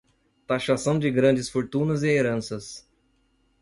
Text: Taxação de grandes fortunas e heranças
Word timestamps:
Taxação 0.47 0.97
de 0.97 1.11
grandes 1.11 1.47
fortunas 1.47 2.01
e 2.01 2.07
heranças 2.07 2.89